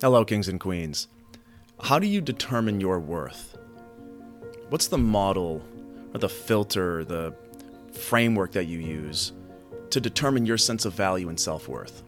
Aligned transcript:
Hello, 0.00 0.24
kings 0.24 0.46
and 0.46 0.60
queens. 0.60 1.08
How 1.80 1.98
do 1.98 2.06
you 2.06 2.20
determine 2.20 2.80
your 2.80 3.00
worth? 3.00 3.58
What's 4.68 4.86
the 4.86 4.96
model 4.96 5.60
or 6.14 6.20
the 6.20 6.28
filter, 6.28 7.04
the 7.04 7.34
framework 7.90 8.52
that 8.52 8.66
you 8.66 8.78
use 8.78 9.32
to 9.90 10.00
determine 10.00 10.46
your 10.46 10.56
sense 10.56 10.84
of 10.84 10.92
value 10.92 11.28
and 11.28 11.40
self 11.40 11.66
worth? 11.66 12.04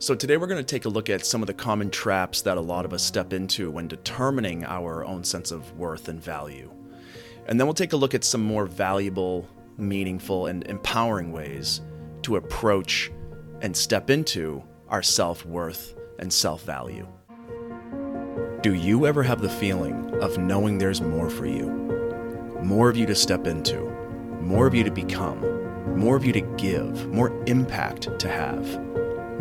So, 0.00 0.16
today 0.16 0.36
we're 0.36 0.48
going 0.48 0.58
to 0.58 0.64
take 0.64 0.84
a 0.84 0.88
look 0.88 1.08
at 1.08 1.24
some 1.24 1.40
of 1.40 1.46
the 1.46 1.54
common 1.54 1.88
traps 1.88 2.42
that 2.42 2.56
a 2.56 2.60
lot 2.60 2.84
of 2.84 2.92
us 2.92 3.04
step 3.04 3.32
into 3.32 3.70
when 3.70 3.86
determining 3.86 4.64
our 4.64 5.04
own 5.04 5.22
sense 5.22 5.52
of 5.52 5.78
worth 5.78 6.08
and 6.08 6.20
value. 6.20 6.68
And 7.46 7.60
then 7.60 7.68
we'll 7.68 7.74
take 7.74 7.92
a 7.92 7.96
look 7.96 8.12
at 8.12 8.24
some 8.24 8.42
more 8.42 8.66
valuable, 8.66 9.46
meaningful, 9.78 10.46
and 10.46 10.66
empowering 10.66 11.30
ways 11.30 11.80
to 12.22 12.34
approach 12.34 13.12
and 13.60 13.76
step 13.76 14.10
into 14.10 14.64
our 14.88 15.04
self 15.04 15.46
worth 15.46 15.94
and 16.18 16.32
self 16.32 16.62
value. 16.64 17.06
Do 18.62 18.74
you 18.74 19.06
ever 19.06 19.22
have 19.22 19.40
the 19.40 19.48
feeling 19.48 20.14
of 20.22 20.38
knowing 20.38 20.78
there's 20.78 21.00
more 21.00 21.28
for 21.28 21.46
you? 21.46 21.68
More 22.62 22.88
of 22.88 22.96
you 22.96 23.06
to 23.06 23.14
step 23.14 23.46
into, 23.46 23.80
more 24.40 24.66
of 24.66 24.74
you 24.74 24.84
to 24.84 24.90
become, 24.90 25.40
more 25.98 26.16
of 26.16 26.24
you 26.24 26.32
to 26.32 26.42
give, 26.56 27.06
more 27.08 27.32
impact 27.46 28.18
to 28.18 28.28
have 28.28 28.66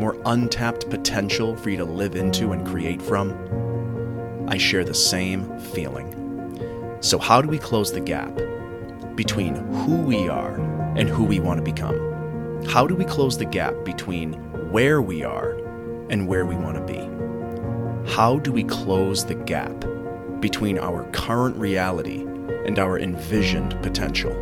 more 0.02 0.20
untapped 0.26 0.90
potential 0.90 1.56
for 1.56 1.70
you 1.70 1.78
to 1.78 1.86
live 1.86 2.16
into 2.16 2.54
and 2.54 2.66
create 2.66 3.00
from? 3.00 4.48
I 4.48 4.58
share 4.58 4.84
the 4.84 4.96
same 4.96 5.60
feeling. 5.60 6.98
So, 7.02 7.20
how 7.20 7.40
do 7.40 7.48
we 7.48 7.60
close 7.60 7.94
the 7.94 8.02
gap 8.02 8.36
between 9.16 9.56
who 9.56 9.98
we 9.98 10.28
are 10.28 10.56
and 10.98 11.08
who 11.08 11.24
we 11.24 11.40
want 11.40 11.60
to 11.60 11.64
become? 11.64 12.66
How 12.66 12.88
do 12.88 12.96
we 12.96 13.06
close 13.06 13.38
the 13.38 13.46
gap 13.46 13.76
between 13.86 14.34
where 14.72 15.04
we 15.04 15.24
are 15.24 15.54
and 16.12 16.28
where 16.28 16.46
we 16.46 16.56
want 16.56 16.76
to 16.76 16.84
be? 16.84 17.00
How 18.14 18.38
do 18.38 18.52
we 18.52 18.66
close 18.66 19.26
the 19.26 19.34
gap 19.34 19.86
between 20.42 20.78
our 20.78 21.10
current 21.12 21.56
reality 21.56 22.24
and 22.66 22.78
our 22.78 23.00
envisioned 23.00 23.82
potential? 23.82 24.34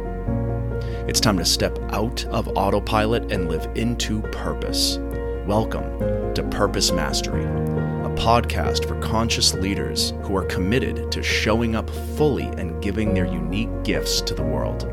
It's 1.08 1.20
time 1.20 1.38
to 1.38 1.46
step 1.46 1.78
out 1.92 2.26
of 2.26 2.48
autopilot 2.58 3.32
and 3.32 3.50
live 3.50 3.68
into 3.76 4.22
purpose. 4.32 4.98
Welcome 5.46 6.34
to 6.34 6.44
Purpose 6.50 6.92
Mastery, 6.92 7.44
a 7.44 8.16
podcast 8.16 8.88
for 8.88 9.00
conscious 9.00 9.54
leaders 9.54 10.14
who 10.24 10.36
are 10.36 10.46
committed 10.46 11.12
to 11.12 11.22
showing 11.22 11.76
up 11.76 11.88
fully 12.18 12.46
and 12.46 12.82
giving 12.82 13.14
their 13.14 13.28
unique 13.28 13.84
gifts 13.84 14.22
to 14.22 14.34
the 14.34 14.44
world. 14.44 14.86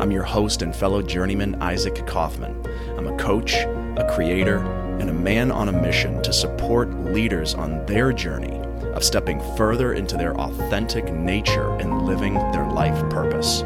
I'm 0.00 0.12
your 0.12 0.22
host 0.22 0.62
and 0.62 0.74
fellow 0.74 1.02
journeyman, 1.02 1.56
Isaac 1.56 2.06
Kaufman. 2.06 2.64
I'm 2.96 3.08
a 3.08 3.16
coach, 3.16 3.54
a 3.54 4.08
creator, 4.14 4.58
and 4.98 5.10
a 5.10 5.12
man 5.12 5.50
on 5.50 5.68
a 5.68 5.72
mission 5.72 6.22
to 6.22 6.32
support 6.32 6.88
leaders 7.04 7.54
on 7.54 7.84
their 7.86 8.12
journey 8.12 8.60
of 8.94 9.04
stepping 9.04 9.40
further 9.56 9.92
into 9.92 10.16
their 10.16 10.36
authentic 10.38 11.12
nature 11.12 11.74
and 11.76 12.06
living 12.06 12.34
their 12.34 12.68
life 12.68 12.98
purpose. 13.10 13.62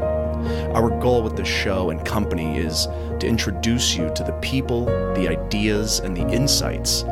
Our 0.75 0.91
goal 1.01 1.23
with 1.23 1.37
this 1.37 1.49
show 1.49 1.91
and 1.91 2.05
company 2.05 2.59
is 2.59 2.87
to 3.21 3.27
introduce 3.27 3.95
you 3.95 4.13
to 4.15 4.25
the 4.25 4.33
people, 4.43 4.87
the 5.15 5.29
ideas, 5.29 6.01
and 6.01 6.17
the 6.17 6.29
insights 6.29 7.03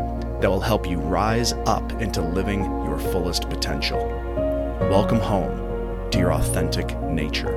that 0.40 0.50
will 0.50 0.60
help 0.60 0.88
you 0.88 0.98
rise 0.98 1.52
up 1.66 1.92
into 2.00 2.22
living 2.22 2.64
your 2.84 2.98
fullest 2.98 3.48
potential. 3.48 3.98
Welcome 4.90 5.20
home 5.20 6.10
to 6.10 6.18
your 6.18 6.32
authentic 6.32 6.98
nature. 7.02 7.56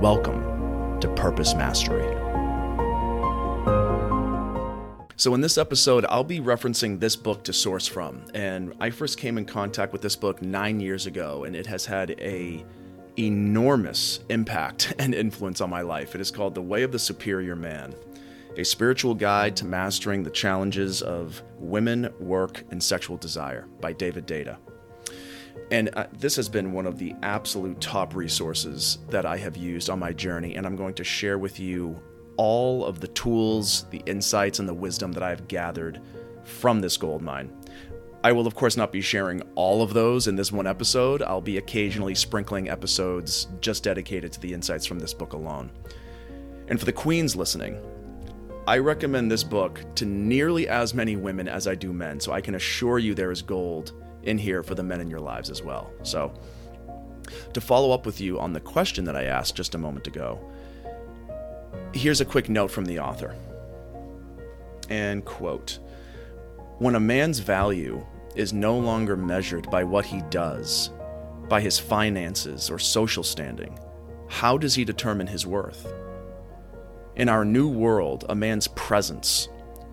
Welcome 0.00 1.00
to 1.00 1.08
Purpose 1.08 1.54
Mastery. 1.54 2.19
So, 5.20 5.34
in 5.34 5.42
this 5.42 5.58
episode, 5.58 6.06
I'll 6.08 6.24
be 6.24 6.40
referencing 6.40 6.98
this 6.98 7.14
book 7.14 7.42
to 7.44 7.52
source 7.52 7.86
from. 7.86 8.24
And 8.32 8.72
I 8.80 8.88
first 8.88 9.18
came 9.18 9.36
in 9.36 9.44
contact 9.44 9.92
with 9.92 10.00
this 10.00 10.16
book 10.16 10.40
nine 10.40 10.80
years 10.80 11.04
ago, 11.04 11.44
and 11.44 11.54
it 11.54 11.66
has 11.66 11.84
had 11.84 12.12
a 12.12 12.64
enormous 13.18 14.20
impact 14.30 14.94
and 14.98 15.14
influence 15.14 15.60
on 15.60 15.68
my 15.68 15.82
life. 15.82 16.14
It 16.14 16.22
is 16.22 16.30
called 16.30 16.54
The 16.54 16.62
Way 16.62 16.84
of 16.84 16.90
the 16.90 16.98
Superior 16.98 17.54
Man, 17.54 17.94
a 18.56 18.64
spiritual 18.64 19.14
guide 19.14 19.56
to 19.56 19.66
mastering 19.66 20.22
the 20.22 20.30
challenges 20.30 21.02
of 21.02 21.42
women, 21.58 22.08
work, 22.18 22.64
and 22.70 22.82
sexual 22.82 23.18
desire 23.18 23.66
by 23.82 23.92
David 23.92 24.26
Deida. 24.26 24.56
And 25.70 25.90
uh, 25.96 26.06
this 26.14 26.34
has 26.36 26.48
been 26.48 26.72
one 26.72 26.86
of 26.86 26.98
the 26.98 27.14
absolute 27.22 27.78
top 27.78 28.14
resources 28.14 28.96
that 29.10 29.26
I 29.26 29.36
have 29.36 29.58
used 29.58 29.90
on 29.90 29.98
my 29.98 30.14
journey, 30.14 30.56
and 30.56 30.64
I'm 30.64 30.76
going 30.76 30.94
to 30.94 31.04
share 31.04 31.36
with 31.36 31.60
you 31.60 32.00
all 32.40 32.86
of 32.86 33.00
the 33.00 33.08
tools, 33.08 33.84
the 33.90 34.02
insights, 34.06 34.60
and 34.60 34.66
the 34.66 34.72
wisdom 34.72 35.12
that 35.12 35.22
I've 35.22 35.46
gathered 35.46 36.00
from 36.42 36.80
this 36.80 36.96
gold 36.96 37.20
mine. 37.20 37.52
I 38.24 38.32
will, 38.32 38.46
of 38.46 38.54
course, 38.54 38.78
not 38.78 38.92
be 38.92 39.02
sharing 39.02 39.42
all 39.56 39.82
of 39.82 39.92
those 39.92 40.26
in 40.26 40.36
this 40.36 40.50
one 40.50 40.66
episode. 40.66 41.20
I'll 41.20 41.42
be 41.42 41.58
occasionally 41.58 42.14
sprinkling 42.14 42.70
episodes 42.70 43.48
just 43.60 43.84
dedicated 43.84 44.32
to 44.32 44.40
the 44.40 44.54
insights 44.54 44.86
from 44.86 44.98
this 44.98 45.12
book 45.12 45.34
alone. 45.34 45.70
And 46.68 46.78
for 46.78 46.86
the 46.86 46.94
queens 46.94 47.36
listening, 47.36 47.78
I 48.66 48.78
recommend 48.78 49.30
this 49.30 49.44
book 49.44 49.84
to 49.96 50.06
nearly 50.06 50.66
as 50.66 50.94
many 50.94 51.16
women 51.16 51.46
as 51.46 51.68
I 51.68 51.74
do 51.74 51.92
men, 51.92 52.20
so 52.20 52.32
I 52.32 52.40
can 52.40 52.54
assure 52.54 52.98
you 52.98 53.14
there 53.14 53.32
is 53.32 53.42
gold 53.42 53.92
in 54.22 54.38
here 54.38 54.62
for 54.62 54.74
the 54.74 54.82
men 54.82 55.02
in 55.02 55.10
your 55.10 55.20
lives 55.20 55.50
as 55.50 55.62
well. 55.62 55.92
So, 56.04 56.32
to 57.52 57.60
follow 57.60 57.92
up 57.92 58.06
with 58.06 58.18
you 58.18 58.40
on 58.40 58.54
the 58.54 58.60
question 58.60 59.04
that 59.04 59.14
I 59.14 59.24
asked 59.24 59.56
just 59.56 59.74
a 59.74 59.78
moment 59.78 60.06
ago, 60.06 60.40
here's 61.92 62.20
a 62.20 62.24
quick 62.24 62.48
note 62.48 62.70
from 62.70 62.84
the 62.84 62.98
author. 62.98 63.36
And 64.88 65.24
quote, 65.24 65.78
when 66.78 66.94
a 66.94 67.00
man's 67.00 67.40
value 67.40 68.04
is 68.34 68.52
no 68.52 68.78
longer 68.78 69.16
measured 69.16 69.70
by 69.70 69.84
what 69.84 70.06
he 70.06 70.22
does, 70.30 70.90
by 71.48 71.60
his 71.60 71.78
finances 71.78 72.70
or 72.70 72.78
social 72.78 73.22
standing, 73.22 73.78
how 74.28 74.56
does 74.56 74.74
he 74.74 74.84
determine 74.84 75.26
his 75.26 75.46
worth? 75.46 75.92
In 77.16 77.28
our 77.28 77.44
new 77.44 77.68
world, 77.68 78.24
a 78.28 78.34
man's 78.34 78.68
presence, 78.68 79.48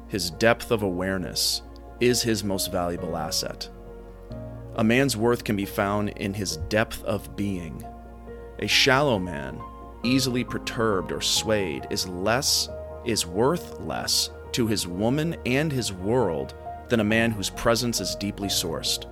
his 0.08 0.30
depth 0.32 0.72
of 0.72 0.84
awareness, 0.84 1.62
is 2.00 2.22
his 2.22 2.44
most 2.44 2.72
valuable 2.72 3.18
asset. 3.18 3.68
A 4.76 4.84
man's 4.84 5.18
worth 5.18 5.44
can 5.44 5.56
be 5.56 5.66
found 5.66 6.10
in 6.10 6.36
his 6.36 6.58
depth 6.70 7.04
of 7.04 7.36
being. 7.36 7.84
A 8.60 8.68
shallow 8.68 9.18
man, 9.18 9.60
easily 10.04 10.44
perturbed 10.44 11.12
or 11.12 11.22
swayed, 11.22 11.88
is 11.90 12.08
less, 12.08 12.70
is 13.06 13.26
worth 13.26 13.80
less 13.80 14.30
to 14.54 14.68
his 14.68 14.88
woman 14.88 15.36
and 15.46 15.72
his 15.72 15.94
world 15.94 16.54
than 16.90 17.00
a 17.00 17.04
man 17.04 17.32
whose 17.32 17.50
presence 17.50 18.00
is 18.00 18.16
deeply 18.16 18.48
sourced. 18.48 19.06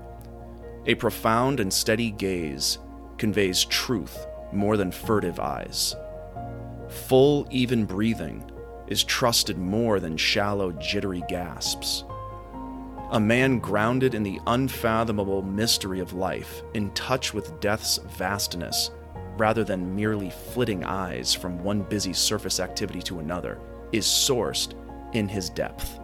A 0.88 0.96
profound 0.96 1.60
and 1.60 1.72
steady 1.72 2.12
gaze 2.12 2.80
conveys 3.18 3.66
truth 3.66 4.28
more 4.52 4.78
than 4.78 4.92
furtive 4.92 5.40
eyes. 5.40 5.96
Full, 6.88 7.48
even 7.50 7.86
breathing 7.86 8.50
is 8.88 9.04
trusted 9.04 9.58
more 9.58 10.00
than 10.00 10.16
shallow, 10.16 10.72
jittery 10.74 11.24
gasps. 11.28 12.04
A 13.12 13.20
man 13.20 13.60
grounded 13.60 14.14
in 14.14 14.24
the 14.24 14.40
unfathomable 14.48 15.42
mystery 15.42 16.00
of 16.00 16.14
life, 16.14 16.64
in 16.74 16.92
touch 16.92 17.34
with 17.34 17.60
death's 17.60 18.00
vastness, 18.18 18.92
rather 19.38 19.64
than 19.64 19.96
merely 19.96 20.30
flitting 20.30 20.84
eyes 20.84 21.34
from 21.34 21.64
one 21.64 21.82
busy 21.82 22.14
surface 22.14 22.60
activity 22.60 23.02
to 23.04 23.20
another, 23.20 23.60
is 23.92 24.06
sourced 24.06 24.74
in 25.14 25.28
his 25.28 25.50
depth. 25.50 26.00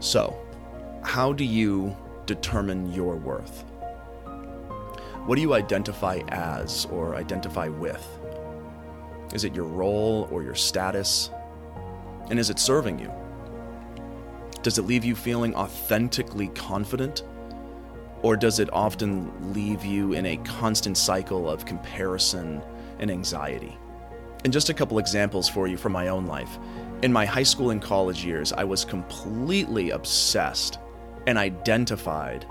So, 0.00 0.38
how 1.02 1.32
do 1.32 1.44
you 1.44 1.96
determine 2.26 2.92
your 2.92 3.16
worth? 3.16 3.64
What 5.26 5.36
do 5.36 5.42
you 5.42 5.54
identify 5.54 6.20
as 6.28 6.86
or 6.86 7.16
identify 7.16 7.68
with? 7.68 8.06
Is 9.34 9.44
it 9.44 9.54
your 9.54 9.66
role 9.66 10.28
or 10.30 10.42
your 10.42 10.54
status? 10.54 11.30
And 12.30 12.38
is 12.38 12.50
it 12.50 12.58
serving 12.58 12.98
you? 12.98 13.12
Does 14.62 14.78
it 14.78 14.82
leave 14.82 15.04
you 15.04 15.14
feeling 15.14 15.54
authentically 15.54 16.48
confident? 16.48 17.24
Or 18.22 18.36
does 18.36 18.58
it 18.58 18.68
often 18.72 19.52
leave 19.52 19.84
you 19.84 20.12
in 20.12 20.26
a 20.26 20.36
constant 20.38 20.96
cycle 20.96 21.48
of 21.48 21.64
comparison 21.64 22.62
and 22.98 23.10
anxiety? 23.10 23.76
And 24.44 24.52
just 24.52 24.70
a 24.70 24.74
couple 24.74 24.98
examples 24.98 25.48
for 25.48 25.68
you 25.68 25.76
from 25.76 25.92
my 25.92 26.08
own 26.08 26.26
life. 26.26 26.58
In 27.02 27.12
my 27.12 27.24
high 27.24 27.44
school 27.44 27.70
and 27.70 27.80
college 27.80 28.24
years, 28.24 28.52
I 28.52 28.64
was 28.64 28.84
completely 28.84 29.90
obsessed 29.90 30.78
and 31.26 31.38
identified 31.38 32.46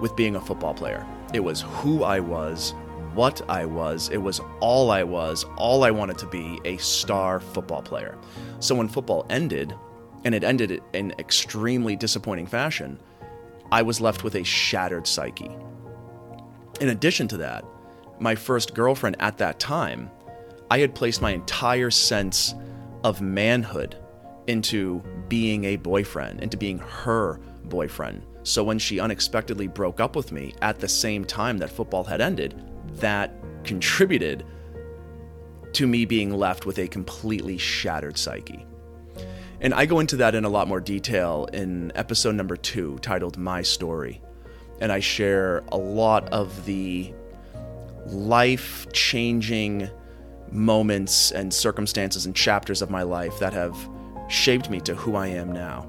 with 0.00 0.16
being 0.16 0.36
a 0.36 0.40
football 0.40 0.74
player. 0.74 1.06
It 1.32 1.40
was 1.40 1.60
who 1.60 2.02
I 2.02 2.18
was, 2.18 2.74
what 3.14 3.42
I 3.48 3.64
was, 3.64 4.08
it 4.08 4.16
was 4.16 4.40
all 4.60 4.90
I 4.90 5.04
was, 5.04 5.44
all 5.56 5.84
I 5.84 5.90
wanted 5.90 6.18
to 6.18 6.26
be 6.26 6.60
a 6.64 6.76
star 6.78 7.38
football 7.38 7.82
player. 7.82 8.18
So 8.58 8.74
when 8.74 8.88
football 8.88 9.26
ended, 9.30 9.74
and 10.24 10.34
it 10.34 10.44
ended 10.44 10.82
in 10.92 11.14
extremely 11.18 11.94
disappointing 11.94 12.46
fashion, 12.46 12.98
I 13.72 13.80
was 13.80 14.02
left 14.02 14.22
with 14.22 14.34
a 14.34 14.44
shattered 14.44 15.06
psyche. 15.06 15.50
In 16.82 16.90
addition 16.90 17.26
to 17.28 17.38
that, 17.38 17.64
my 18.20 18.34
first 18.34 18.74
girlfriend 18.74 19.16
at 19.18 19.38
that 19.38 19.58
time, 19.58 20.10
I 20.70 20.78
had 20.78 20.94
placed 20.94 21.22
my 21.22 21.30
entire 21.30 21.90
sense 21.90 22.54
of 23.02 23.22
manhood 23.22 23.96
into 24.46 25.02
being 25.28 25.64
a 25.64 25.76
boyfriend, 25.76 26.42
into 26.42 26.58
being 26.58 26.80
her 26.80 27.40
boyfriend. 27.64 28.26
So 28.42 28.62
when 28.62 28.78
she 28.78 29.00
unexpectedly 29.00 29.68
broke 29.68 30.00
up 30.00 30.16
with 30.16 30.32
me 30.32 30.54
at 30.60 30.78
the 30.78 30.88
same 30.88 31.24
time 31.24 31.56
that 31.58 31.70
football 31.70 32.04
had 32.04 32.20
ended, 32.20 32.62
that 32.96 33.34
contributed 33.64 34.44
to 35.72 35.86
me 35.86 36.04
being 36.04 36.34
left 36.34 36.66
with 36.66 36.78
a 36.78 36.88
completely 36.88 37.56
shattered 37.56 38.18
psyche. 38.18 38.66
And 39.62 39.72
I 39.72 39.86
go 39.86 40.00
into 40.00 40.16
that 40.16 40.34
in 40.34 40.44
a 40.44 40.48
lot 40.48 40.66
more 40.66 40.80
detail 40.80 41.48
in 41.52 41.92
episode 41.94 42.34
number 42.34 42.56
two, 42.56 42.98
titled 42.98 43.38
My 43.38 43.62
Story. 43.62 44.20
And 44.80 44.90
I 44.90 44.98
share 44.98 45.62
a 45.70 45.76
lot 45.76 46.28
of 46.30 46.64
the 46.66 47.14
life 48.06 48.88
changing 48.92 49.88
moments 50.50 51.30
and 51.30 51.54
circumstances 51.54 52.26
and 52.26 52.34
chapters 52.34 52.82
of 52.82 52.90
my 52.90 53.04
life 53.04 53.38
that 53.38 53.52
have 53.52 53.76
shaped 54.28 54.68
me 54.68 54.80
to 54.80 54.96
who 54.96 55.14
I 55.14 55.28
am 55.28 55.52
now. 55.52 55.88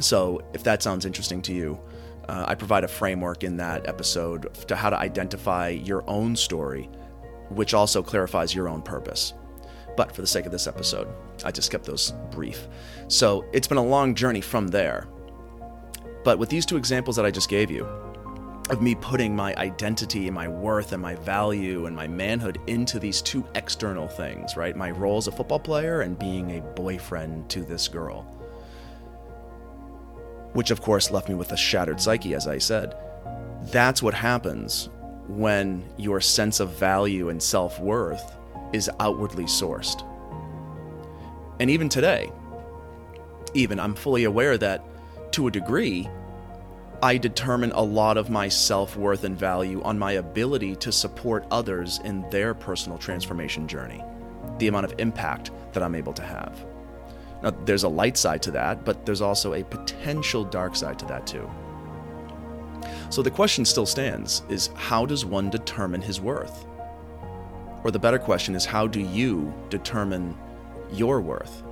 So, 0.00 0.40
if 0.52 0.64
that 0.64 0.82
sounds 0.82 1.04
interesting 1.04 1.40
to 1.42 1.52
you, 1.52 1.80
uh, 2.28 2.46
I 2.48 2.56
provide 2.56 2.82
a 2.82 2.88
framework 2.88 3.44
in 3.44 3.58
that 3.58 3.86
episode 3.86 4.52
to 4.66 4.74
how 4.74 4.90
to 4.90 4.98
identify 4.98 5.68
your 5.68 6.02
own 6.10 6.34
story, 6.34 6.90
which 7.48 7.74
also 7.74 8.02
clarifies 8.02 8.56
your 8.56 8.68
own 8.68 8.82
purpose. 8.82 9.34
But 9.98 10.14
for 10.14 10.20
the 10.20 10.28
sake 10.28 10.46
of 10.46 10.52
this 10.52 10.68
episode, 10.68 11.08
I 11.44 11.50
just 11.50 11.72
kept 11.72 11.84
those 11.84 12.12
brief. 12.30 12.68
So, 13.08 13.44
it's 13.52 13.66
been 13.66 13.78
a 13.78 13.84
long 13.84 14.14
journey 14.14 14.40
from 14.40 14.68
there. 14.68 15.08
But 16.22 16.38
with 16.38 16.48
these 16.48 16.64
two 16.64 16.76
examples 16.76 17.16
that 17.16 17.26
I 17.26 17.32
just 17.32 17.48
gave 17.48 17.68
you, 17.68 17.84
of 18.70 18.80
me 18.80 18.94
putting 18.94 19.34
my 19.34 19.56
identity 19.56 20.28
and 20.28 20.36
my 20.36 20.46
worth 20.46 20.92
and 20.92 21.02
my 21.02 21.16
value 21.16 21.86
and 21.86 21.96
my 21.96 22.06
manhood 22.06 22.60
into 22.68 23.00
these 23.00 23.20
two 23.20 23.44
external 23.56 24.06
things, 24.06 24.56
right? 24.56 24.76
My 24.76 24.92
role 24.92 25.18
as 25.18 25.26
a 25.26 25.32
football 25.32 25.58
player 25.58 26.02
and 26.02 26.16
being 26.16 26.58
a 26.58 26.62
boyfriend 26.76 27.50
to 27.50 27.64
this 27.64 27.88
girl. 27.88 28.22
Which, 30.52 30.70
of 30.70 30.80
course, 30.80 31.10
left 31.10 31.28
me 31.28 31.34
with 31.34 31.50
a 31.50 31.56
shattered 31.56 32.00
psyche, 32.00 32.34
as 32.34 32.46
I 32.46 32.58
said. 32.58 32.94
That's 33.72 34.00
what 34.00 34.14
happens 34.14 34.90
when 35.26 35.84
your 35.96 36.20
sense 36.20 36.60
of 36.60 36.78
value 36.78 37.30
and 37.30 37.42
self 37.42 37.80
worth 37.80 38.37
is 38.72 38.90
outwardly 39.00 39.44
sourced. 39.44 40.04
And 41.60 41.70
even 41.70 41.88
today, 41.88 42.30
even 43.54 43.80
I'm 43.80 43.94
fully 43.94 44.24
aware 44.24 44.58
that 44.58 44.84
to 45.32 45.46
a 45.46 45.50
degree, 45.50 46.08
I 47.02 47.16
determine 47.16 47.72
a 47.72 47.82
lot 47.82 48.16
of 48.16 48.30
my 48.30 48.48
self 48.48 48.96
worth 48.96 49.24
and 49.24 49.38
value 49.38 49.82
on 49.82 49.98
my 49.98 50.12
ability 50.12 50.76
to 50.76 50.92
support 50.92 51.46
others 51.50 52.00
in 52.04 52.28
their 52.30 52.54
personal 52.54 52.98
transformation 52.98 53.68
journey, 53.68 54.02
the 54.58 54.68
amount 54.68 54.86
of 54.86 54.94
impact 54.98 55.50
that 55.72 55.82
I'm 55.82 55.94
able 55.94 56.12
to 56.14 56.22
have. 56.22 56.64
Now, 57.42 57.50
there's 57.50 57.84
a 57.84 57.88
light 57.88 58.16
side 58.16 58.42
to 58.42 58.50
that, 58.52 58.84
but 58.84 59.06
there's 59.06 59.20
also 59.20 59.54
a 59.54 59.62
potential 59.62 60.42
dark 60.44 60.74
side 60.74 60.98
to 60.98 61.04
that 61.06 61.26
too. 61.26 61.48
So 63.10 63.22
the 63.22 63.30
question 63.30 63.64
still 63.64 63.86
stands 63.86 64.42
is 64.48 64.70
how 64.74 65.06
does 65.06 65.24
one 65.24 65.50
determine 65.50 66.02
his 66.02 66.20
worth? 66.20 66.66
Or 67.84 67.90
the 67.90 67.98
better 67.98 68.18
question 68.18 68.54
is 68.54 68.64
how 68.64 68.86
do 68.86 69.00
you 69.00 69.52
determine 69.70 70.36
your 70.92 71.20
worth? 71.20 71.62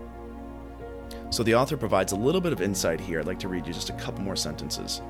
So 1.30 1.42
the 1.42 1.54
author 1.54 1.76
provides 1.76 2.12
a 2.12 2.16
little 2.16 2.40
bit 2.40 2.52
of 2.52 2.60
insight 2.60 3.00
here. 3.00 3.20
I'd 3.20 3.26
like 3.26 3.40
to 3.40 3.48
read 3.48 3.66
you 3.66 3.72
just 3.72 3.90
a 3.90 3.94
couple 3.94 4.22
more 4.22 4.36
sentences. 4.36 5.02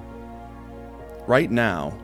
Right 1.26 1.50
now, 1.50 1.96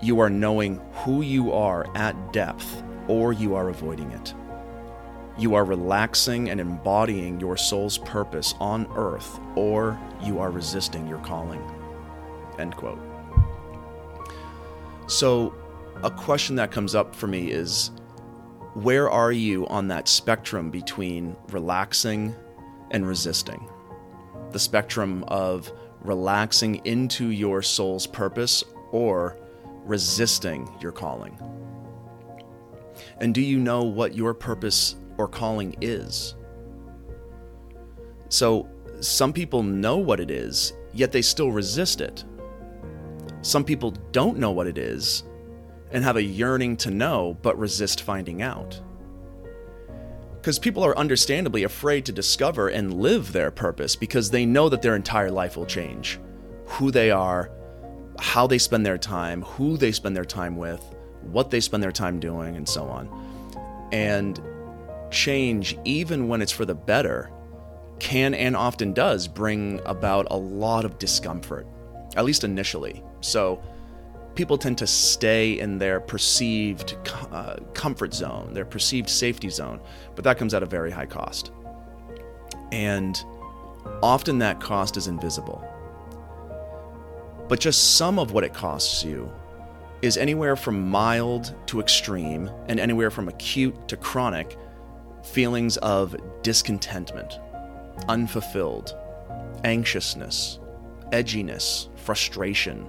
you 0.00 0.20
are 0.20 0.30
knowing 0.30 0.80
who 0.92 1.22
you 1.22 1.52
are 1.52 1.86
at 1.96 2.32
depth, 2.32 2.82
or 3.08 3.32
you 3.32 3.54
are 3.54 3.68
avoiding 3.68 4.12
it. 4.12 4.34
You 5.38 5.54
are 5.54 5.64
relaxing 5.64 6.50
and 6.50 6.60
embodying 6.60 7.40
your 7.40 7.56
soul's 7.56 7.98
purpose 7.98 8.54
on 8.60 8.86
earth, 8.96 9.40
or 9.54 9.98
you 10.22 10.38
are 10.40 10.50
resisting 10.50 11.06
your 11.06 11.18
calling. 11.18 11.62
End 12.58 12.76
quote. 12.76 13.00
So, 15.06 15.54
a 16.02 16.10
question 16.10 16.56
that 16.56 16.70
comes 16.70 16.94
up 16.94 17.14
for 17.14 17.26
me 17.26 17.50
is 17.50 17.90
where 18.82 19.10
are 19.10 19.32
you 19.32 19.66
on 19.66 19.88
that 19.88 20.06
spectrum 20.06 20.70
between 20.70 21.36
relaxing 21.50 22.34
and 22.92 23.06
resisting? 23.06 23.68
The 24.52 24.58
spectrum 24.58 25.24
of 25.26 25.72
relaxing 26.00 26.76
into 26.84 27.30
your 27.30 27.60
soul's 27.60 28.06
purpose 28.06 28.62
or 28.92 29.36
resisting 29.84 30.72
your 30.80 30.92
calling? 30.92 31.36
And 33.18 33.34
do 33.34 33.40
you 33.40 33.58
know 33.58 33.82
what 33.82 34.14
your 34.14 34.32
purpose 34.32 34.94
or 35.16 35.26
calling 35.26 35.74
is? 35.80 36.36
So, 38.28 38.68
some 39.00 39.32
people 39.32 39.64
know 39.64 39.96
what 39.96 40.20
it 40.20 40.30
is, 40.30 40.72
yet 40.92 41.10
they 41.10 41.22
still 41.22 41.50
resist 41.50 42.00
it. 42.00 42.24
Some 43.42 43.64
people 43.64 43.90
don't 44.12 44.38
know 44.38 44.52
what 44.52 44.68
it 44.68 44.78
is 44.78 45.24
and 45.90 46.04
have 46.04 46.16
a 46.16 46.22
yearning 46.22 46.76
to 46.76 46.90
know 46.90 47.36
but 47.42 47.58
resist 47.58 48.02
finding 48.02 48.42
out 48.42 48.80
because 50.48 50.58
people 50.58 50.82
are 50.82 50.96
understandably 50.96 51.64
afraid 51.64 52.06
to 52.06 52.12
discover 52.12 52.68
and 52.68 52.94
live 52.94 53.32
their 53.32 53.50
purpose 53.50 53.96
because 53.96 54.30
they 54.30 54.46
know 54.46 54.70
that 54.70 54.80
their 54.80 54.96
entire 54.96 55.30
life 55.30 55.58
will 55.58 55.66
change. 55.66 56.18
Who 56.64 56.90
they 56.90 57.10
are, 57.10 57.50
how 58.18 58.46
they 58.46 58.56
spend 58.56 58.86
their 58.86 58.96
time, 58.96 59.42
who 59.42 59.76
they 59.76 59.92
spend 59.92 60.16
their 60.16 60.24
time 60.24 60.56
with, 60.56 60.82
what 61.20 61.50
they 61.50 61.60
spend 61.60 61.82
their 61.82 61.92
time 61.92 62.18
doing, 62.18 62.56
and 62.56 62.68
so 62.68 62.84
on. 62.84 63.10
And 63.92 64.40
change, 65.10 65.76
even 65.84 66.28
when 66.28 66.40
it's 66.40 66.52
for 66.52 66.64
the 66.64 66.74
better, 66.74 67.30
can 67.98 68.32
and 68.32 68.56
often 68.56 68.92
does 68.92 69.28
bring 69.28 69.80
about 69.84 70.28
a 70.30 70.36
lot 70.38 70.84
of 70.84 70.98
discomfort, 70.98 71.66
at 72.16 72.24
least 72.24 72.44
initially. 72.44 73.02
So, 73.20 73.60
people 74.38 74.56
tend 74.56 74.78
to 74.78 74.86
stay 74.86 75.58
in 75.58 75.78
their 75.78 75.98
perceived 75.98 76.96
uh, 77.32 77.56
comfort 77.74 78.14
zone, 78.14 78.54
their 78.54 78.64
perceived 78.64 79.08
safety 79.08 79.48
zone, 79.48 79.80
but 80.14 80.22
that 80.22 80.38
comes 80.38 80.54
at 80.54 80.62
a 80.62 80.66
very 80.66 80.92
high 80.92 81.04
cost. 81.04 81.50
And 82.70 83.20
often 84.00 84.38
that 84.38 84.60
cost 84.60 84.96
is 84.96 85.08
invisible. 85.08 85.60
But 87.48 87.58
just 87.58 87.96
some 87.96 88.20
of 88.20 88.30
what 88.30 88.44
it 88.44 88.54
costs 88.54 89.02
you 89.02 89.28
is 90.02 90.16
anywhere 90.16 90.54
from 90.54 90.88
mild 90.88 91.52
to 91.66 91.80
extreme, 91.80 92.48
and 92.68 92.78
anywhere 92.78 93.10
from 93.10 93.26
acute 93.26 93.88
to 93.88 93.96
chronic 93.96 94.56
feelings 95.24 95.78
of 95.78 96.14
discontentment, 96.42 97.40
unfulfilled, 98.06 98.96
anxiousness, 99.64 100.60
edginess, 101.10 101.88
frustration 101.98 102.86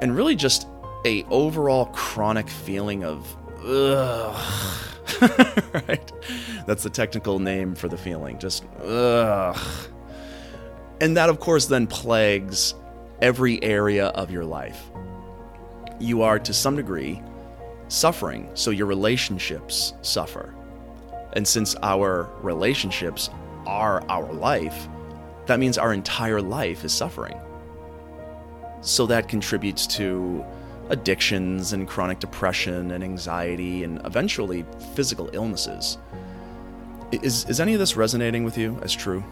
and 0.00 0.14
really 0.14 0.36
just 0.36 0.68
a 1.04 1.24
overall 1.24 1.86
chronic 1.86 2.48
feeling 2.48 3.04
of 3.04 3.36
ugh. 3.64 4.84
right? 5.88 6.12
That's 6.66 6.82
the 6.82 6.90
technical 6.90 7.38
name 7.38 7.74
for 7.74 7.88
the 7.88 7.96
feeling. 7.96 8.38
Just 8.38 8.64
ugh. 8.82 9.58
And 11.00 11.16
that, 11.16 11.28
of 11.28 11.40
course, 11.40 11.66
then 11.66 11.86
plagues 11.86 12.74
every 13.20 13.62
area 13.62 14.06
of 14.08 14.30
your 14.30 14.44
life. 14.44 14.90
You 16.00 16.22
are, 16.22 16.38
to 16.38 16.52
some 16.52 16.76
degree, 16.76 17.22
suffering, 17.88 18.50
so 18.54 18.70
your 18.70 18.86
relationships 18.86 19.94
suffer. 20.02 20.54
And 21.34 21.46
since 21.46 21.76
our 21.82 22.30
relationships 22.42 23.30
are 23.66 24.04
our 24.08 24.32
life, 24.32 24.88
that 25.46 25.58
means 25.58 25.78
our 25.78 25.92
entire 25.92 26.42
life 26.42 26.84
is 26.84 26.92
suffering. 26.92 27.38
So 28.80 29.06
that 29.06 29.28
contributes 29.28 29.86
to 29.88 30.44
addictions 30.88 31.72
and 31.72 31.86
chronic 31.86 32.18
depression 32.18 32.90
and 32.92 33.04
anxiety 33.04 33.84
and 33.84 34.00
eventually 34.04 34.64
physical 34.94 35.30
illnesses. 35.32 35.98
Is, 37.12 37.44
is 37.46 37.60
any 37.60 37.74
of 37.74 37.78
this 37.78 37.96
resonating 37.96 38.44
with 38.44 38.58
you 38.58 38.78
as 38.82 38.94
true? 38.94 39.24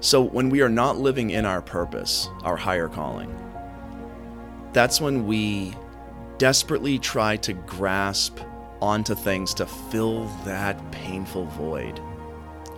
So, 0.00 0.22
when 0.22 0.50
we 0.50 0.62
are 0.62 0.68
not 0.68 0.98
living 0.98 1.30
in 1.30 1.44
our 1.44 1.62
purpose, 1.62 2.28
our 2.42 2.56
higher 2.56 2.88
calling, 2.88 3.32
that's 4.72 5.00
when 5.00 5.26
we 5.26 5.74
desperately 6.38 6.98
try 6.98 7.36
to 7.36 7.52
grasp 7.52 8.38
onto 8.80 9.14
things 9.14 9.54
to 9.54 9.66
fill 9.66 10.26
that 10.44 10.90
painful 10.90 11.46
void. 11.46 11.98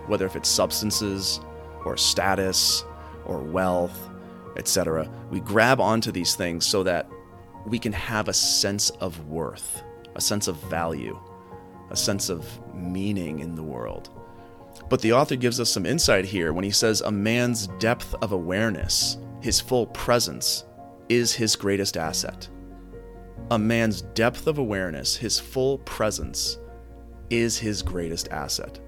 Whether 0.07 0.25
if 0.27 0.35
it's 0.35 0.49
substances 0.49 1.39
or 1.83 1.97
status 1.97 2.83
or 3.25 3.39
wealth 3.39 4.09
etc. 4.57 5.09
We 5.29 5.39
grab 5.39 5.79
onto 5.79 6.11
these 6.11 6.35
things 6.35 6.65
so 6.65 6.83
that 6.83 7.09
we 7.65 7.79
can 7.79 7.93
have 7.93 8.27
a 8.27 8.33
sense 8.33 8.89
of 8.91 9.27
worth, 9.27 9.83
a 10.15 10.21
sense 10.21 10.47
of 10.47 10.57
value, 10.57 11.19
a 11.89 11.95
sense 11.95 12.29
of 12.29 12.47
meaning 12.73 13.39
in 13.39 13.55
the 13.55 13.63
world. 13.63 14.09
But 14.89 15.01
the 15.01 15.13
author 15.13 15.35
gives 15.35 15.59
us 15.59 15.71
some 15.71 15.85
insight 15.85 16.25
here 16.25 16.53
when 16.53 16.63
he 16.63 16.71
says 16.71 17.01
a 17.01 17.11
man's 17.11 17.67
depth 17.79 18.13
of 18.21 18.31
awareness, 18.31 19.17
his 19.41 19.59
full 19.59 19.87
presence, 19.87 20.65
is 21.09 21.33
his 21.33 21.55
greatest 21.55 21.97
asset. 21.97 22.47
A 23.51 23.59
man's 23.59 24.01
depth 24.01 24.47
of 24.47 24.57
awareness, 24.57 25.15
his 25.15 25.39
full 25.39 25.79
presence, 25.79 26.57
is 27.29 27.57
his 27.57 27.81
greatest 27.81 28.27
asset. 28.29 28.79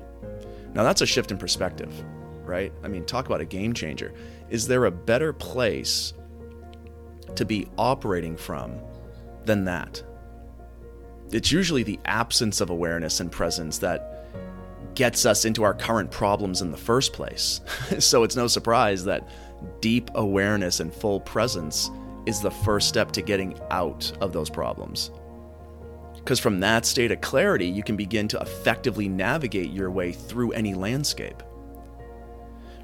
Now, 0.74 0.83
that's 0.83 1.01
a 1.01 1.05
shift 1.05 1.31
in 1.31 1.38
perspective, 1.38 1.91
right? 2.43 2.71
I 2.83 2.88
mean, 2.88 3.05
talk 3.05 3.25
about 3.25 3.41
a 3.41 3.45
game 3.45 3.74
changer. 3.74 4.13
Is 4.49 4.67
there 4.67 4.85
a 4.85 4.91
better 4.91 5.33
place 5.33 6.13
to 7.35 7.45
be 7.45 7.67
operating 7.77 8.37
from 8.37 8.79
than 9.45 9.65
that? 9.65 10.03
It's 11.31 11.51
usually 11.51 11.83
the 11.83 11.99
absence 12.05 12.61
of 12.61 12.69
awareness 12.69 13.19
and 13.19 13.31
presence 13.31 13.79
that 13.79 14.17
gets 14.95 15.25
us 15.25 15.45
into 15.45 15.63
our 15.63 15.73
current 15.73 16.09
problems 16.09 16.61
in 16.61 16.71
the 16.71 16.77
first 16.77 17.13
place. 17.13 17.61
so 17.99 18.23
it's 18.23 18.35
no 18.35 18.47
surprise 18.47 19.03
that 19.05 19.27
deep 19.81 20.09
awareness 20.15 20.79
and 20.79 20.93
full 20.93 21.19
presence 21.19 21.91
is 22.25 22.41
the 22.41 22.51
first 22.51 22.87
step 22.87 23.11
to 23.11 23.21
getting 23.21 23.59
out 23.69 24.11
of 24.21 24.33
those 24.33 24.49
problems. 24.49 25.11
Because 26.15 26.39
from 26.39 26.59
that 26.59 26.85
state 26.85 27.11
of 27.11 27.21
clarity, 27.21 27.67
you 27.67 27.83
can 27.83 27.95
begin 27.95 28.27
to 28.29 28.39
effectively 28.39 29.07
navigate 29.07 29.71
your 29.71 29.91
way 29.91 30.11
through 30.11 30.51
any 30.51 30.73
landscape. 30.73 31.41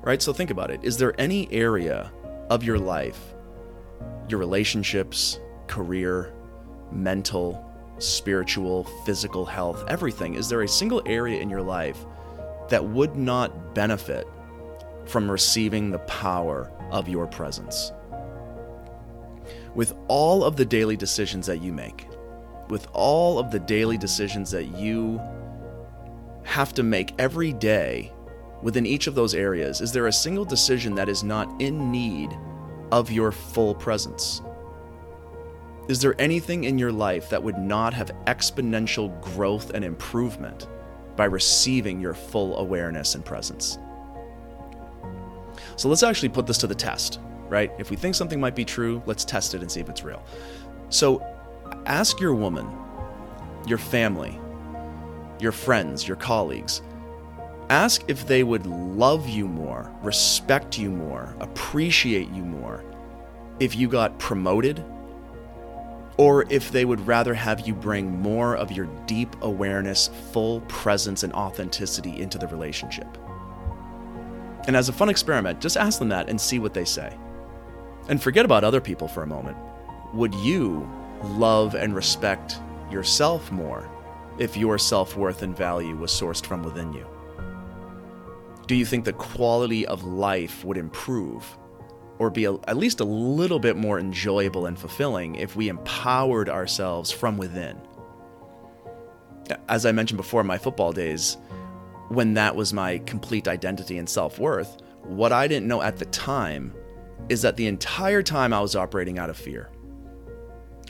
Right? 0.03 0.21
So 0.21 0.33
think 0.33 0.51
about 0.51 0.69
it. 0.69 0.83
Is 0.83 0.97
there 0.97 1.19
any 1.19 1.51
area 1.51 2.11
of 2.49 2.63
your 2.63 2.77
life, 2.77 3.33
your 4.27 4.39
relationships, 4.39 5.39
career, 5.67 6.33
mental, 6.91 7.73
spiritual, 7.99 8.83
physical 9.05 9.45
health, 9.45 9.83
everything, 9.87 10.35
is 10.35 10.49
there 10.49 10.61
a 10.61 10.67
single 10.67 11.01
area 11.05 11.39
in 11.39 11.49
your 11.49 11.61
life 11.61 12.05
that 12.69 12.83
would 12.83 13.15
not 13.15 13.73
benefit 13.73 14.27
from 15.05 15.29
receiving 15.29 15.91
the 15.91 15.99
power 15.99 16.71
of 16.91 17.07
your 17.07 17.27
presence? 17.27 17.91
With 19.75 19.93
all 20.07 20.43
of 20.43 20.55
the 20.55 20.65
daily 20.65 20.97
decisions 20.97 21.47
that 21.47 21.61
you 21.61 21.73
make, 21.73 22.07
with 22.69 22.87
all 22.93 23.39
of 23.39 23.51
the 23.51 23.59
daily 23.59 23.97
decisions 23.97 24.51
that 24.51 24.77
you 24.77 25.21
have 26.43 26.73
to 26.73 26.83
make 26.83 27.13
every 27.19 27.53
day 27.53 28.11
within 28.63 28.85
each 28.85 29.07
of 29.07 29.13
those 29.13 29.35
areas, 29.35 29.81
is 29.81 29.91
there 29.91 30.07
a 30.07 30.11
single 30.11 30.45
decision 30.45 30.95
that 30.95 31.09
is 31.09 31.23
not 31.23 31.61
in 31.61 31.91
need 31.91 32.35
of 32.91 33.11
your 33.11 33.31
full 33.31 33.75
presence? 33.75 34.41
Is 35.89 35.99
there 35.99 36.15
anything 36.17 36.63
in 36.63 36.79
your 36.79 36.93
life 36.93 37.29
that 37.29 37.43
would 37.43 37.57
not 37.57 37.93
have 37.93 38.09
exponential 38.25 39.19
growth 39.21 39.71
and 39.71 39.83
improvement 39.83 40.67
by 41.17 41.25
receiving 41.25 41.99
your 41.99 42.13
full 42.13 42.57
awareness 42.57 43.15
and 43.15 43.25
presence? 43.25 43.77
So 45.75 45.89
let's 45.89 46.03
actually 46.03 46.29
put 46.29 46.47
this 46.47 46.57
to 46.59 46.67
the 46.67 46.75
test, 46.75 47.19
right? 47.49 47.69
If 47.79 47.89
we 47.89 47.97
think 47.97 48.15
something 48.15 48.39
might 48.39 48.55
be 48.55 48.63
true, 48.63 49.03
let's 49.05 49.25
test 49.25 49.53
it 49.53 49.61
and 49.61 49.69
see 49.69 49.81
if 49.81 49.89
it's 49.89 50.05
real. 50.05 50.23
So 50.87 51.21
ask 51.85 52.21
your 52.21 52.33
woman, 52.33 52.69
your 53.67 53.77
family, 53.77 54.39
your 55.39 55.51
friends, 55.51 56.07
your 56.07 56.15
colleagues, 56.15 56.81
ask 57.69 58.03
if 58.07 58.27
they 58.27 58.43
would 58.43 58.65
love 58.65 59.27
you 59.27 59.47
more, 59.47 59.91
respect 60.01 60.77
you 60.77 60.89
more, 60.89 61.35
appreciate 61.39 62.29
you 62.29 62.43
more 62.43 62.83
if 63.59 63.75
you 63.75 63.87
got 63.87 64.17
promoted 64.19 64.83
or 66.17 66.45
if 66.49 66.71
they 66.71 66.85
would 66.85 67.05
rather 67.07 67.33
have 67.33 67.67
you 67.67 67.73
bring 67.73 68.21
more 68.21 68.55
of 68.55 68.71
your 68.71 68.85
deep 69.07 69.35
awareness, 69.41 70.09
full 70.31 70.61
presence, 70.61 71.23
and 71.23 71.33
authenticity 71.33 72.21
into 72.21 72.37
the 72.37 72.47
relationship. 72.47 73.07
And 74.67 74.75
as 74.75 74.89
a 74.89 74.93
fun 74.93 75.09
experiment, 75.09 75.59
just 75.59 75.75
ask 75.75 75.99
them 75.99 76.09
that 76.09 76.29
and 76.29 76.39
see 76.39 76.59
what 76.59 76.73
they 76.73 76.85
say. 76.85 77.17
And 78.09 78.21
forget 78.21 78.45
about 78.45 78.63
other 78.63 78.81
people 78.81 79.07
for 79.07 79.23
a 79.23 79.27
moment. 79.27 79.57
Would 80.13 80.35
you 80.35 80.87
love 81.23 81.73
and 81.75 81.95
respect 81.95 82.59
yourself 82.91 83.51
more 83.51 83.89
if 84.37 84.55
your 84.55 84.77
self 84.77 85.17
worth 85.17 85.41
and 85.41 85.55
value 85.55 85.95
was 85.95 86.11
sourced 86.11 86.45
from 86.45 86.63
within 86.63 86.93
you? 86.93 87.07
Do 88.67 88.75
you 88.75 88.85
think 88.85 89.05
the 89.05 89.13
quality 89.13 89.85
of 89.85 90.03
life 90.03 90.63
would 90.63 90.77
improve 90.77 91.57
or 92.19 92.29
be 92.29 92.45
a, 92.45 92.53
at 92.67 92.77
least 92.77 92.99
a 92.99 93.05
little 93.05 93.59
bit 93.59 93.75
more 93.75 93.99
enjoyable 93.99 94.65
and 94.65 94.77
fulfilling 94.77 95.35
if 95.35 95.55
we 95.55 95.69
empowered 95.69 96.49
ourselves 96.49 97.11
from 97.11 97.37
within. 97.37 97.79
As 99.67 99.85
I 99.85 99.91
mentioned 99.91 100.17
before, 100.17 100.43
my 100.43 100.57
football 100.57 100.93
days, 100.93 101.37
when 102.09 102.35
that 102.35 102.55
was 102.55 102.73
my 102.73 102.99
complete 102.99 103.47
identity 103.47 103.97
and 103.97 104.07
self 104.07 104.39
worth, 104.39 104.77
what 105.03 105.33
I 105.33 105.47
didn't 105.47 105.67
know 105.67 105.81
at 105.81 105.97
the 105.97 106.05
time 106.05 106.73
is 107.29 107.41
that 107.41 107.57
the 107.57 107.67
entire 107.67 108.23
time 108.23 108.53
I 108.53 108.61
was 108.61 108.75
operating 108.75 109.19
out 109.19 109.29
of 109.29 109.37
fear. 109.37 109.69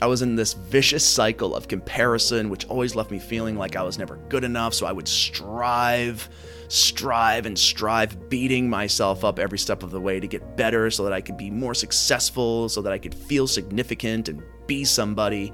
I 0.02 0.06
was 0.06 0.22
in 0.22 0.34
this 0.34 0.54
vicious 0.54 1.06
cycle 1.06 1.54
of 1.54 1.68
comparison, 1.68 2.50
which 2.50 2.66
always 2.66 2.94
left 2.94 3.10
me 3.10 3.18
feeling 3.18 3.56
like 3.56 3.76
I 3.76 3.82
was 3.82 3.98
never 3.98 4.16
good 4.28 4.44
enough. 4.44 4.74
So 4.74 4.86
I 4.86 4.92
would 4.92 5.08
strive 5.08 6.28
strive 6.68 7.46
and 7.46 7.58
strive, 7.58 8.28
beating 8.28 8.68
myself 8.68 9.24
up 9.24 9.38
every 9.38 9.58
step 9.58 9.82
of 9.82 9.90
the 9.90 10.00
way 10.00 10.20
to 10.20 10.26
get 10.26 10.56
better 10.56 10.90
so 10.90 11.04
that 11.04 11.12
I 11.12 11.20
could 11.20 11.36
be 11.36 11.50
more 11.50 11.74
successful, 11.74 12.68
so 12.68 12.82
that 12.82 12.92
I 12.92 12.98
could 12.98 13.14
feel 13.14 13.46
significant 13.46 14.28
and 14.28 14.42
be 14.66 14.84
somebody, 14.84 15.52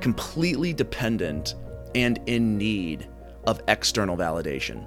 completely 0.00 0.72
dependent 0.72 1.54
and 1.94 2.20
in 2.26 2.56
need 2.56 3.08
of 3.44 3.62
external 3.68 4.16
validation. 4.16 4.86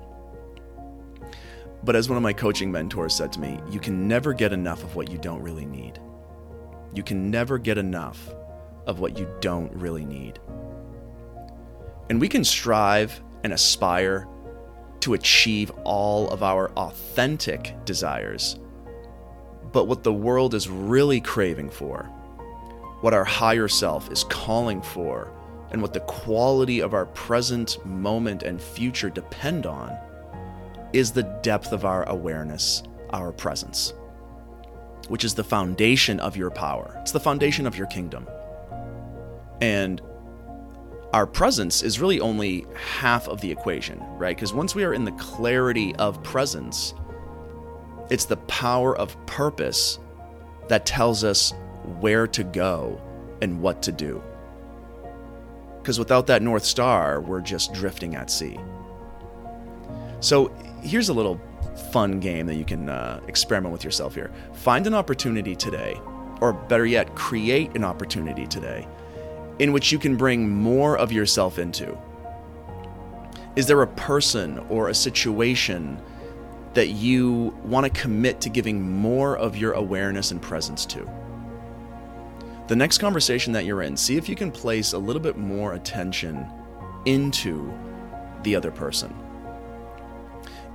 But 1.84 1.96
as 1.96 2.08
one 2.08 2.18
of 2.18 2.24
my 2.24 2.34
coaching 2.34 2.72
mentors 2.72 3.14
said 3.14 3.32
to 3.34 3.40
me, 3.40 3.60
you 3.70 3.80
can 3.80 4.08
never 4.08 4.34
get 4.34 4.54
enough 4.54 4.84
of 4.84 4.96
what 4.96 5.12
you 5.12 5.18
don't 5.18 5.42
really 5.42 5.66
need. 5.66 6.00
You 6.94 7.04
can 7.04 7.30
never 7.30 7.58
get 7.58 7.78
enough 7.78 8.34
of 8.88 9.00
what 9.00 9.18
you 9.18 9.28
don't 9.40 9.72
really 9.74 10.06
need. 10.06 10.40
And 12.10 12.20
we 12.20 12.28
can 12.28 12.44
strive 12.44 13.22
and 13.44 13.54
aspire 13.54 14.28
to 15.02 15.14
achieve 15.14 15.72
all 15.84 16.30
of 16.30 16.44
our 16.44 16.72
authentic 16.72 17.76
desires. 17.86 18.60
But 19.72 19.88
what 19.88 20.04
the 20.04 20.14
world 20.14 20.54
is 20.54 20.70
really 20.70 21.20
craving 21.20 21.70
for, 21.70 22.04
what 23.02 23.14
our 23.14 23.26
higher 23.26 23.68
self 23.68 24.12
is 24.12 24.24
calling 24.26 24.82
for, 24.82 25.32
and 25.72 25.82
what 25.82 25.94
the 25.94 26.00
quality 26.02 26.80
of 26.80 26.94
our 26.94 27.08
present 27.08 27.84
moment 27.86 28.44
and 28.44 28.62
future 28.62 29.10
depend 29.10 29.66
on 29.66 29.98
is 30.94 31.12
the 31.12 31.24
depth 31.42 31.74
of 31.74 31.84
our 31.84 32.08
awareness, 32.08 32.84
our 33.10 33.32
presence, 33.32 33.94
which 35.08 35.26
is 35.26 35.34
the 35.34 35.44
foundation 35.44 36.20
of 36.20 36.38
your 36.38 36.52
power. 36.52 36.96
It's 37.02 37.12
the 37.12 37.20
foundation 37.20 37.66
of 37.66 37.76
your 37.76 37.88
kingdom. 37.88 38.28
And 39.62 40.02
our 41.14 41.28
presence 41.28 41.84
is 41.84 42.00
really 42.00 42.20
only 42.20 42.66
half 42.76 43.28
of 43.28 43.40
the 43.40 43.52
equation, 43.52 44.02
right? 44.18 44.36
Because 44.36 44.54
once 44.54 44.74
we 44.74 44.84
are 44.84 44.94
in 44.94 45.06
the 45.06 45.12
clarity 45.14 45.96
of 45.98 46.22
presence, 46.24 46.96
it's 48.10 48.26
the 48.26 48.38
power 48.38 48.98
of 48.98 49.24
purpose 49.28 50.00
that 50.70 50.86
tells 50.86 51.24
us 51.24 51.54
where 52.00 52.26
to 52.28 52.44
go 52.44 53.00
and 53.42 53.62
what 53.62 53.84
to 53.84 53.92
do. 53.92 54.24
Because 55.82 56.00
without 56.00 56.26
that 56.28 56.42
North 56.42 56.64
Star, 56.64 57.22
we're 57.22 57.42
just 57.42 57.74
drifting 57.74 58.16
at 58.16 58.32
sea. 58.32 58.58
So 60.20 60.48
here's 60.82 61.10
a 61.10 61.14
little 61.14 61.40
fun 61.92 62.20
game 62.20 62.48
that 62.48 62.56
you 62.56 62.66
can 62.66 62.90
uh, 62.90 63.20
experiment 63.28 63.72
with 63.72 63.84
yourself 63.84 64.16
here. 64.16 64.32
Find 64.54 64.88
an 64.88 64.94
opportunity 64.94 65.56
today, 65.56 66.00
or 66.42 66.54
better 66.54 66.86
yet, 66.86 67.14
create 67.16 67.76
an 67.76 67.84
opportunity 67.84 68.48
today 68.48 68.88
in 69.60 69.72
which 69.72 69.92
you 69.92 70.00
can 70.00 70.16
bring 70.16 70.50
more 70.50 70.98
of 70.98 71.12
yourself 71.12 71.60
into? 71.60 71.98
Is 73.56 73.68
there 73.68 73.82
a 73.82 73.88
person 73.88 74.60
or 74.70 74.90
a 74.90 74.94
situation 74.94 76.02
that 76.74 76.90
you 76.90 77.56
want 77.64 77.86
to 77.86 78.02
commit 78.02 78.42
to 78.42 78.50
giving 78.50 78.82
more 78.82 79.38
of 79.38 79.56
your 79.56 79.74
awareness 79.74 80.32
and 80.32 80.42
presence 80.42 80.86
to? 80.88 81.08
The 82.68 82.76
next 82.76 82.98
conversation 82.98 83.54
that 83.54 83.66
you're 83.66 83.84
in, 83.84 83.96
see 83.96 84.18
if 84.18 84.28
you 84.28 84.36
can 84.36 84.52
place 84.52 84.94
a 84.94 84.98
little 84.98 85.22
bit 85.22 85.38
more 85.38 85.74
attention 85.74 86.48
into 87.06 87.72
the 88.42 88.56
other 88.56 88.72
person. 88.72 89.14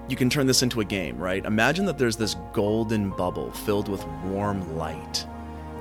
You 0.09 0.17
can 0.17 0.31
turn 0.31 0.47
this 0.47 0.63
into 0.63 0.81
a 0.81 0.85
game, 0.85 1.19
right? 1.19 1.45
Imagine 1.45 1.85
that 1.87 1.99
there's 1.99 2.17
this 2.17 2.37
golden 2.53 3.11
bubble 3.11 3.51
filled 3.51 3.89
with 3.89 4.07
warm 4.25 4.77
light 4.77 5.27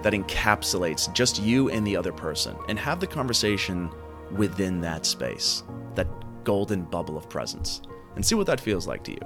that 0.04 0.14
encapsulates 0.14 1.12
just 1.14 1.42
you 1.42 1.70
and 1.70 1.86
the 1.86 1.98
other 1.98 2.12
person 2.12 2.56
and 2.70 2.78
have 2.78 3.00
the 3.00 3.08
conversation 3.08 3.90
within 4.32 4.82
that 4.82 5.06
space, 5.06 5.64
that 5.96 6.08
golden 6.44 6.84
bubble 6.84 7.18
of 7.18 7.30
presence, 7.30 7.82
and 8.16 8.26
see 8.26 8.36
what 8.36 8.48
that 8.48 8.60
feels 8.60 8.88
like 8.88 9.04
to 9.04 9.12
you. 9.12 9.20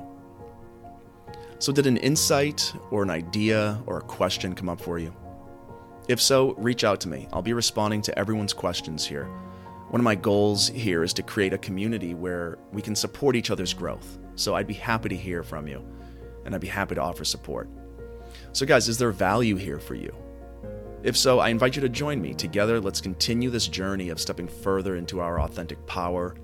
So, 1.59 1.71
did 1.71 1.85
an 1.85 1.97
insight 1.97 2.73
or 2.89 3.03
an 3.03 3.09
idea 3.09 3.81
or 3.85 3.99
a 3.99 4.01
question 4.01 4.55
come 4.55 4.69
up 4.69 4.81
for 4.81 4.97
you? 4.97 5.13
If 6.07 6.19
so, 6.19 6.53
reach 6.53 6.83
out 6.83 6.99
to 7.01 7.07
me. 7.07 7.27
I'll 7.31 7.43
be 7.43 7.53
responding 7.53 8.01
to 8.03 8.17
everyone's 8.17 8.53
questions 8.53 9.05
here. 9.05 9.25
One 9.89 9.99
of 10.01 10.03
my 10.05 10.15
goals 10.15 10.69
here 10.69 11.03
is 11.03 11.13
to 11.13 11.23
create 11.23 11.53
a 11.53 11.57
community 11.59 12.15
where 12.15 12.57
we 12.71 12.81
can 12.81 12.95
support 12.95 13.35
each 13.35 13.51
other's 13.51 13.73
growth. 13.73 14.17
So, 14.35 14.55
I'd 14.55 14.67
be 14.67 14.73
happy 14.73 15.09
to 15.09 15.15
hear 15.15 15.43
from 15.43 15.67
you 15.67 15.85
and 16.45 16.55
I'd 16.55 16.61
be 16.61 16.67
happy 16.67 16.95
to 16.95 17.01
offer 17.01 17.23
support. 17.23 17.69
So, 18.53 18.65
guys, 18.65 18.89
is 18.89 18.97
there 18.97 19.11
value 19.11 19.55
here 19.55 19.79
for 19.79 19.95
you? 19.95 20.13
If 21.03 21.17
so, 21.17 21.39
I 21.39 21.49
invite 21.49 21.75
you 21.75 21.81
to 21.81 21.89
join 21.89 22.21
me. 22.21 22.33
Together, 22.35 22.79
let's 22.79 23.01
continue 23.01 23.49
this 23.49 23.67
journey 23.67 24.09
of 24.09 24.19
stepping 24.19 24.47
further 24.47 24.95
into 24.95 25.19
our 25.19 25.41
authentic 25.41 25.83
power 25.87 26.35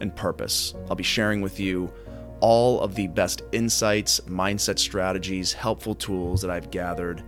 and 0.00 0.14
purpose. 0.14 0.74
I'll 0.88 0.94
be 0.94 1.02
sharing 1.02 1.40
with 1.40 1.58
you 1.58 1.92
all 2.40 2.80
of 2.80 2.94
the 2.94 3.08
best 3.08 3.42
insights, 3.50 4.20
mindset 4.20 4.78
strategies, 4.78 5.52
helpful 5.52 5.94
tools 5.94 6.40
that 6.42 6.50
I've 6.50 6.70
gathered 6.70 7.24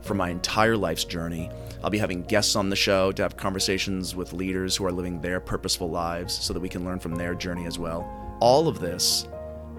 for 0.00 0.14
my 0.14 0.30
entire 0.30 0.76
life's 0.76 1.04
journey. 1.04 1.50
I'll 1.82 1.90
be 1.90 1.98
having 1.98 2.22
guests 2.22 2.56
on 2.56 2.70
the 2.70 2.76
show 2.76 3.12
to 3.12 3.22
have 3.22 3.36
conversations 3.36 4.16
with 4.16 4.32
leaders 4.32 4.74
who 4.74 4.86
are 4.86 4.92
living 4.92 5.20
their 5.20 5.38
purposeful 5.40 5.90
lives 5.90 6.32
so 6.32 6.54
that 6.54 6.60
we 6.60 6.68
can 6.68 6.84
learn 6.84 6.98
from 6.98 7.14
their 7.14 7.34
journey 7.34 7.66
as 7.66 7.78
well. 7.78 8.08
All 8.40 8.68
of 8.68 8.80
this 8.80 9.28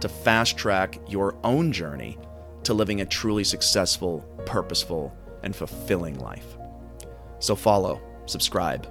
to 0.02 0.08
fast 0.08 0.58
track 0.58 1.00
your 1.08 1.36
own 1.44 1.72
journey 1.72 2.18
to 2.64 2.74
living 2.74 3.02
a 3.02 3.06
truly 3.06 3.44
successful, 3.44 4.20
purposeful, 4.46 5.18
and 5.44 5.56
fulfilling 5.56 6.20
life. 6.20 6.58
So 7.40 7.56
follow, 7.56 8.02
subscribe, 8.26 8.88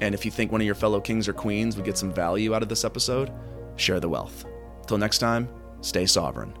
and 0.00 0.14
if 0.14 0.24
you 0.24 0.30
think 0.30 0.52
one 0.52 0.60
of 0.60 0.66
your 0.66 0.74
fellow 0.74 1.00
kings 1.00 1.28
or 1.28 1.32
queens 1.32 1.76
would 1.76 1.84
get 1.84 1.98
some 1.98 2.12
value 2.12 2.54
out 2.54 2.62
of 2.62 2.68
this 2.68 2.84
episode, 2.84 3.32
share 3.76 4.00
the 4.00 4.08
wealth. 4.08 4.44
Till 4.86 4.98
next 4.98 5.18
time, 5.18 5.48
stay 5.80 6.06
sovereign. 6.06 6.52